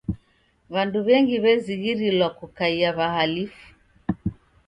[0.73, 3.65] W'andu w'engi w'ezighirilwa kukaia w'ahalifu.